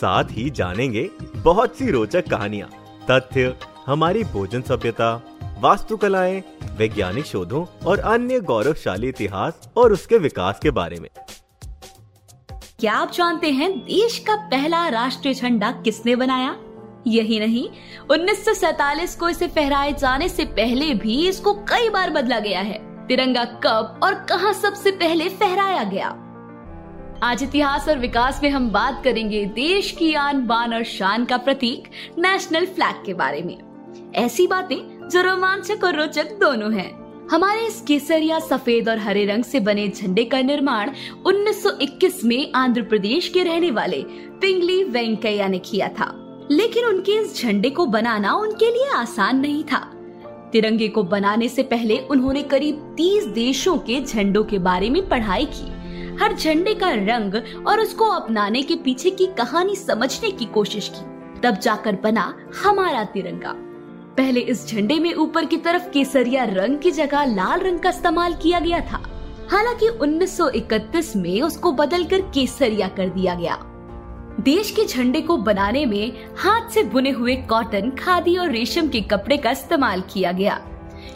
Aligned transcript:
साथ 0.00 0.24
ही 0.30 0.50
जानेंगे 0.50 1.10
बहुत 1.36 1.76
सी 1.76 1.90
रोचक 1.90 2.28
कहानियाँ, 2.28 2.68
तथ्य, 3.10 3.54
हमारी 3.86 4.24
भोजन 4.24 4.62
सभ्यता, 4.62 5.14
वास्तुकलाएँ, 5.60 6.42
वैज्ञानिक 6.76 7.24
शोधों 7.24 7.64
और 7.86 7.98
अन्य 7.98 8.40
गौरवशाली 8.40 9.08
इतिहास 9.08 9.70
और 9.76 9.92
उसके 9.92 10.18
विकास 10.18 10.58
के 10.62 10.70
बारे 10.70 11.00
में। 11.00 11.08
क्या 12.80 12.92
आप 12.92 13.12
जानते 13.12 13.50
हैं 13.50 13.78
देश 13.78 14.18
का 14.18 14.36
पहला 14.36 14.88
राष्ट्रीय 14.88 15.34
झंडा 15.34 15.70
किसने 15.70 16.16
बनाया? 16.16 16.56
यही 17.06 17.40
नहीं 17.40 17.68
1947 18.10 19.14
को 19.14 19.28
इसे 19.28 19.48
फहराए 19.48 19.92
जाने 19.92 20.28
से 20.28 20.44
पहले 20.44 20.94
भी 20.94 21.28
इसको 21.28 21.54
कई 21.54 21.88
बार 21.88 22.10
बदला 22.10 22.38
गया 22.38 22.60
है। 22.60 23.06
तिरंगा 23.06 23.44
कब 23.44 24.00
और 24.02 24.14
कहाँ 24.14 24.52
सबसे 24.52 24.90
पहले 24.90 25.28
फहराया 25.28 25.84
गया? 25.84 26.27
आज 27.22 27.42
इतिहास 27.42 27.88
और 27.88 27.98
विकास 27.98 28.40
में 28.42 28.50
हम 28.50 28.70
बात 28.70 29.04
करेंगे 29.04 29.44
देश 29.44 29.90
की 29.90 30.14
आन 30.14 30.46
बान 30.46 30.74
और 30.74 30.82
शान 30.82 31.24
का 31.24 31.36
प्रतीक 31.36 31.84
नेशनल 32.18 32.66
फ्लैग 32.66 33.04
के 33.06 33.14
बारे 33.14 33.42
में। 33.42 33.58
ऐसी 34.14 34.46
बातें 34.46 35.08
जो 35.08 35.22
रोमांचक 35.22 35.84
और 35.84 35.96
रोचक 35.96 36.32
दोनों 36.32 36.72
हैं। 36.74 36.90
हमारे 37.30 37.66
इस 37.66 37.80
केसरिया 37.80 38.38
सफ़ेद 38.38 38.88
और 38.88 38.98
हरे 38.98 39.26
रंग 39.26 39.44
से 39.44 39.60
बने 39.60 39.88
झंडे 39.88 40.24
का 40.24 40.42
निर्माण 40.42 40.90
1921 41.26 42.24
में 42.24 42.52
आंध्र 42.54 42.82
प्रदेश 42.82 43.28
के 43.28 43.42
रहने 43.42 43.70
वाले 43.70 44.04
पिंगली 44.40 44.84
वेंकैया 44.84 45.48
ने 45.48 45.58
किया 45.58 45.88
था। 45.88 46.38
लेकिन 46.50 46.84
उनके 46.84 47.12
इस 47.12 47.42
झंडे 47.42 47.70
को 47.70 47.86
बनाना 47.86 48.34
उनके 48.34 48.70
लिए 48.70 48.88
आसान 48.96 49.40
नहीं 49.40 49.64
था। 49.64 49.92
तिरंगे 50.52 50.88
को 50.88 51.02
बनाने 51.02 51.48
से 51.48 51.62
पहले 51.62 51.98
उन्होंने 51.98 52.42
करीब 52.42 52.94
30 52.96 53.26
देशों 53.26 53.78
के 53.78 54.00
झंडों 54.00 54.44
के 54.44 54.58
बारे 54.58 54.90
में 54.90 55.08
पढ़ाई 55.08 55.44
की। 55.44 55.77
हर 56.20 56.36
झंडे 56.36 56.74
का 56.74 56.90
रंग 56.90 57.42
और 57.66 57.80
उसको 57.80 58.04
अपनाने 58.04 58.62
के 58.62 58.74
पीछे 58.74 59.10
की 59.10 59.26
कहानी 59.26 59.76
समझने 59.76 60.30
की 60.30 60.44
कोशिश 60.44 60.92
की। 60.94 61.18
तब 61.40 61.58
जाकर 61.58 61.96
बना 61.96 62.34
हमारा 62.64 63.04
तिरंगा। 63.04 63.54
पहले 64.16 64.40
इस 64.40 64.68
झंडे 64.68 64.94
में 64.94 65.14
ऊपर 65.14 65.44
की 65.44 65.56
तरफ़ 65.56 65.90
केसरिया 65.90 66.44
रंग 66.44 66.78
की 66.78 66.90
जगह 66.90 67.24
लाल 67.24 67.60
रंग 67.60 67.78
का 67.78 67.88
इस्तेमाल 67.88 68.34
किया 68.34 68.60
गया 68.60 68.80
था। 68.80 69.02
हालाँकि 69.50 69.88
1931 69.88 71.16
में 71.16 71.42
उसको 71.42 71.72
बदलकर 71.72 72.20
केसरिया 72.20 72.88
कर 72.88 73.08
दिया 73.08 73.34
गया। 73.34 73.58
देश 74.40 74.70
के 74.70 74.84
झंडे 74.84 75.20
को 75.20 75.36
बनाने 75.36 75.86
में 75.86 76.12
हाथ 76.36 76.70
से 76.70 76.82
बुने 76.82 77.10
हुए 77.10 77.36
कॉटन, 77.36 77.90
खादी 77.90 78.36
और 78.36 78.50
रेशम 78.50 78.88
के 78.88 79.00
कपड़े 79.00 79.36
का 79.36 79.50
इस्तेमाल 79.50 80.00
किया 80.00 80.32
गया। 80.32 80.68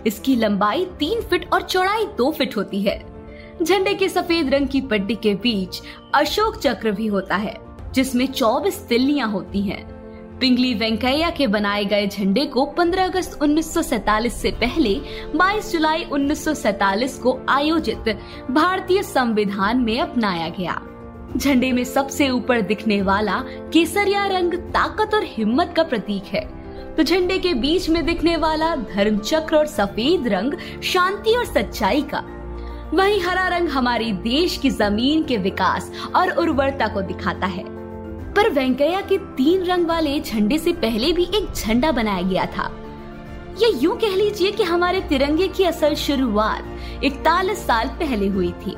इसकी 0.06 0.37
लंबाई 0.37 0.84
तीन 0.84 1.20
फीट 1.20 1.53
और 1.53 1.62
चौड़ाई 1.62 2.05
दो 2.05 2.33
फीट 2.33 2.56
होती 2.56 2.83
है। 2.83 3.12
झंडे 3.61 3.95
के 3.95 4.08
सफ़ेद 4.08 4.48
रंग 4.55 4.69
की 4.69 4.81
पट्टी 4.81 5.14
के 5.14 5.34
बीच 5.34 5.81
अशोक 6.14 6.56
चक्र 6.56 6.91
भी 6.91 7.06
होता 7.06 7.36
है, 7.36 7.56
जिसमें 7.94 8.27
24 8.27 8.78
तिल्लियाँ 8.89 9.28
होती 9.28 9.61
हैं। 9.61 9.84
पिंगली 10.39 10.72
वेंकैया 10.75 11.31
के 11.31 11.47
बनाए 11.47 11.84
गए 11.84 12.06
झंडे 12.06 12.44
को 12.47 12.64
15 12.78 13.05
अगस्त 13.05 13.39
1947 13.42 14.32
से 14.32 14.50
पहले 14.50 14.94
22 15.37 15.72
जुलाई 15.72 16.04
1947 16.04 17.19
को 17.19 17.38
आयोजित 17.49 18.09
भारतीय 18.50 19.03
संविधान 19.03 19.81
में 19.81 19.98
अपनाया 20.00 20.48
गया 20.48 20.81
झंडे 21.37 21.72
में 21.72 21.84
सबसे 21.84 22.28
ऊपर 22.31 22.60
दिखने 22.60 23.00
वाला 23.03 23.38
केसरिया 23.72 24.27
रंग 24.27 24.54
ताकत 24.54 25.15
और 25.15 25.25
हिम्मत 25.27 25.72
का 25.77 25.82
प्रतीक 25.82 26.25
है 26.25 26.44
तो 26.97 27.03
झंडे 27.03 27.38
के 27.38 27.54
बीच 27.54 27.88
में 27.91 28.04
दिखने 28.06 28.37
वाला 28.37 28.75
धर्म 28.77 29.19
चक्र 29.19 29.56
और 29.56 29.66
सफ़ेद 29.66 30.28
रंग 30.28 30.54
शांति 30.82 31.34
और 31.34 31.44
सच्चाई 31.44 32.03
का 32.03 32.25
वही 32.94 33.19
हरा 33.19 33.48
रंग 33.48 33.69
हमारी 33.69 34.12
देश 34.12 34.56
की 34.56 34.70
ज़मीन 34.70 35.22
के 35.22 35.36
विकास 35.36 35.92
और 36.14 36.30
उर्वरता 36.30 36.88
को 36.88 37.03
दिखाता 37.03 37.47
है। 37.47 37.64
पर 38.34 38.50
वेंकैया 38.50 39.00
के 39.00 39.19
तीन 39.19 39.62
रंग 39.62 39.86
वाले 39.86 40.20
झंडे 40.20 40.58
से 40.58 40.72
पहले 40.72 41.12
भी 41.12 41.25
एक 41.25 41.53
झंडा 41.54 41.92
बनाया 41.92 42.22
गया 42.22 42.47
था। 42.47 42.70
ये 43.62 43.72
यूँ 43.78 43.97
कह 43.97 44.16
लीजिए 44.16 44.50
कि 44.50 44.62
हमारे 44.62 45.00
तिरंगे 45.00 45.48
की 45.48 45.64
असल 45.64 45.94
शुरुआत 45.94 46.78
इकतालीस 47.04 47.66
साल 47.66 47.88
पहले 47.88 48.28
हुई 48.28 48.53
थी। 48.53 48.76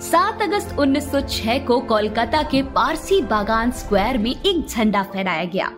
7 0.00 0.42
अगस्त 0.42 0.76
1906 0.78 1.58
को 1.58 1.80
कोलकाता 1.80 2.42
के 2.42 2.62
पारसी 2.62 3.20
बागान 3.20 3.70
स्क्वायर 3.70 4.18
में 4.18 4.30
एक 4.30 4.66
झंडा 4.68 5.02
फहराया 5.02 5.44
गया। 5.44 5.70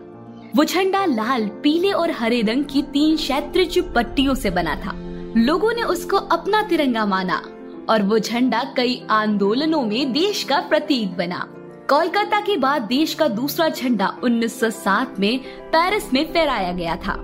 वो 0.56 0.64
झंडा 0.64 1.04
लाल, 1.04 1.46
पीले 1.46 1.92
और 1.92 2.10
हरे 2.10 2.42
रंग 2.42 2.64
की 2.64 2.82
तीन 2.82 3.16
क्षैत्रिज 3.16 3.78
पट्टियों 3.94 4.34
से 4.34 4.50
बना 4.50 4.74
था। 4.74 4.92
लोगों 5.36 5.72
ने 5.72 5.82
उसको 5.82 6.16
अपना 6.16 6.62
तिरंगा 6.62 7.06
माना। 7.06 7.42
और 7.88 8.02
वो 8.02 8.18
झंडा 8.18 8.62
कई 8.76 9.02
आंदोलनों 9.10 9.82
में 9.82 10.12
देश 10.12 10.42
का 10.42 10.60
प्रतीक 10.60 11.16
बना। 11.16 11.46
कोलकाता 11.88 12.40
के 12.40 12.56
बाद 12.56 12.82
देश 12.82 13.14
का 13.14 13.28
दूसरा 13.28 13.68
झंडा 13.68 14.12
1907 14.24 15.18
में 15.18 15.38
पेरिस 15.72 16.12
में 16.12 16.24
फहराया 16.32 16.72
गया 16.72 16.96
था। 16.96 17.14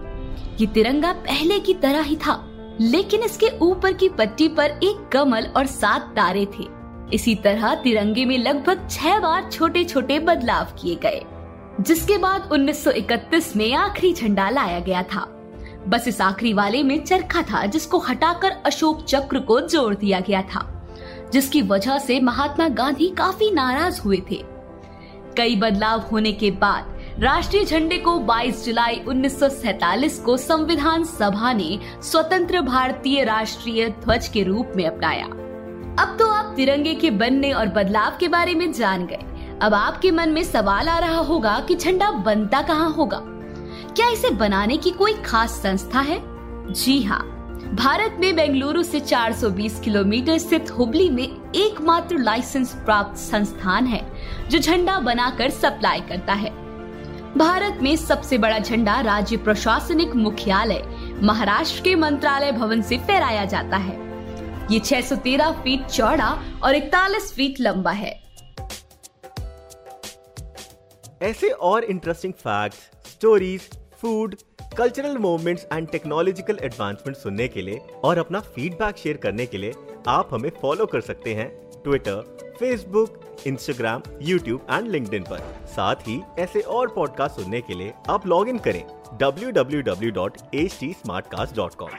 ये 0.61 0.67
तिरंगा 0.67 1.13
पहले 1.13 1.59
की 1.61 1.75
तरह 1.75 2.03
ही 2.03 2.17
था, 2.17 2.37
लेकिन 2.81 3.23
इसके 3.23 3.49
ऊपर 3.59 3.93
की 3.93 4.09
पट्टी 4.09 4.49
पर 4.49 4.79
एक 4.85 5.09
कमल 5.13 5.47
और 5.57 5.67
सात 5.67 6.13
तारे 6.17 6.47
थे। 6.59 6.67
इसी 7.15 7.35
तरह 7.35 7.75
तिरंगे 7.75 8.25
में 8.25 8.39
लगभग 8.39 8.89
छह 8.91 9.19
बार 9.19 9.51
छोटे 9.51 9.85
छोटे 9.85 10.19
बदलाव 10.19 10.73
किए 10.83 10.95
गए, 10.95 11.23
जिसके 11.81 12.19
बाद 12.19 12.49
1931 12.53 13.55
में 13.57 13.73
आखिरी 13.75 14.13
झंडा 14.13 14.49
लाया 14.51 14.79
गया 14.81 15.03
था। 15.03 15.27
बस 15.89 16.09
इस 16.09 16.21
आखिरी 16.21 16.53
वाले 16.53 16.83
में 16.83 17.05
चरखा 17.05 17.43
था, 17.43 17.67
जिसको 17.67 17.99
हटाकर 17.99 18.51
अशोक 18.67 19.05
चक्र 19.05 19.39
को 19.39 19.61
जोड़ 19.61 19.95
दिया 19.95 20.21
गया 20.21 20.43
था, 20.43 20.89
जिसकी 21.33 21.63
वजह 21.63 21.99
से 21.99 22.21
महात्मा 22.21 22.69
गांधी 22.69 23.09
काफ़ी 23.09 23.51
नाराज़ 23.51 24.01
हुए 24.01 24.23
थे। 24.31 24.45
कई 25.37 25.57
बदलाव 25.57 26.01
होने 26.01 26.33
के 26.33 26.51
बाद, 26.51 27.01
राष्ट्रीय 27.19 27.65
झंडे 27.65 27.99
को 27.99 28.19
22 28.19 28.65
जुलाई 28.65 29.03
1947 29.09 30.19
को 30.19 30.37
संविधान 30.37 31.05
सभा 31.05 31.53
ने 31.53 31.79
स्वतंत्र 32.03 32.61
भारतीय 32.61 33.25
राष्ट्रीय 33.25 33.89
ध्वज 33.89 34.29
के 34.29 34.43
रूप 34.43 34.73
में 34.77 34.87
अपनाया। 34.87 35.27
अब 36.03 36.17
तो 36.19 36.29
आप 36.29 36.53
तिरंगे 36.57 36.95
के 36.95 37.11
बनने 37.11 37.53
और 37.53 37.67
बदलाव 37.67 38.17
के 38.21 38.29
बारे 38.29 38.55
में 38.55 38.73
जान 38.73 39.07
गए। 39.07 39.25
अब 39.63 39.75
आपके 39.75 40.11
मन 40.11 40.29
में 40.29 40.43
सवाल 40.43 40.89
आ 40.89 40.99
रहा 40.99 41.19
होगा 41.19 41.61
कि 41.69 41.75
झंडा 41.75 42.11
बनता 42.11 42.63
कहाँ 42.63 42.91
होगा? 42.91 43.23
क्या 43.97 44.09
इसे 44.09 44.31
बनाने 44.31 44.77
की 44.77 44.91
कोई 44.91 45.13
खास 45.23 45.51
संस्था 45.63 46.01
है? 46.01 46.19
जी 46.73 47.03
हाँ 47.03 47.21
भारत 47.75 48.17
में 48.21 48.35
बेंगलुरु 48.37 48.83
से 48.83 49.01
420 49.01 49.79
किलोमीटर 49.81 50.39
स्थित 50.39 50.71
हुबली 50.71 51.09
में 51.11 51.25
एकमात्र 51.57 52.19
लाइसेंस 52.19 52.73
प्राप्त 52.75 53.19
संस्थान 53.19 53.87
है 53.87 54.01
जो 54.49 54.59
झंडा 54.59 54.99
बनाकर 55.01 55.51
सप्लाई 55.51 56.01
करता 56.01 56.33
है। 56.33 56.51
भारत 57.37 57.79
में 57.83 57.95
सबसे 57.97 58.39
बड़ा 58.39 58.59
झंडा 58.59 59.01
राज्य 59.01 59.37
प्रशासनिक 59.37 60.15
मुख्यालय 60.15 60.83
महाराष्ट्र 61.23 61.83
के 61.83 61.95
मंत्रालय 61.95 62.53
भवन 62.53 62.83
से 62.83 62.99
फहराया 62.99 63.45
जाता 63.45 63.77
है। 63.77 63.97
ये 64.71 64.79
613 64.79 65.53
फीट 65.63 65.87
चौड़ा 65.87 66.31
और 66.65 66.75
41 66.75 67.33
फीट 67.33 67.61
लंबा 67.61 67.91
है। 67.91 68.21
ऐसे 71.23 71.49
और 71.49 71.85
interesting 71.85 72.33
facts, 72.33 72.79
stories 73.11 73.71
food 74.03 74.35
cultural 74.77 75.19
movements 75.19 75.67
and 75.73 75.89
technological 75.89 76.59
advancement 76.63 77.17
सुनने 77.17 77.49
के 77.49 77.63
लिए 77.63 77.81
और 78.05 78.19
अपना 78.19 78.41
फीडबैक 78.55 78.97
शेयर 78.97 79.17
करने 79.17 79.47
के 79.47 79.59
लिए 79.59 79.73
आप 80.09 80.29
हमें 80.33 80.51
फॉलो 80.63 80.87
कर 80.87 81.01
सकते 81.01 81.35
हैं 81.35 81.49
Twitter 81.85 82.55
Facebook 82.59 83.21
Instagram 83.47 84.03
YouTube 84.23 84.67
and 84.71 84.91
LinkedIn 84.91 85.23
पर। 85.23 85.39
साथ 85.67 85.95
ही 86.09 86.21
ऐसे 86.39 86.61
और 86.77 86.89
पॉडकास्ट 86.95 87.37
सुनने 87.41 87.61
के 87.61 87.75
लिए 87.75 87.93
आप 88.11 88.27
लॉग 88.27 88.49
इन 88.49 88.59
करें 88.67 88.85
www.htsmartcast.com 89.23 91.91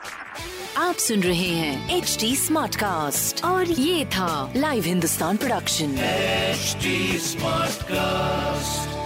आप 0.77 0.95
सुन 0.95 1.23
रहे 1.23 1.37
हैं 1.37 1.97
एच 1.97 2.17
डी 2.21 2.35
स्मार्ट 2.35 2.75
कास्ट 2.75 3.45
और 3.45 3.65
ये 3.65 4.05
था 4.15 4.53
live 4.55 4.83
Hindustan 4.83 5.37
production 5.37 5.95
HD 6.55 6.85
Smartcast. 7.29 9.02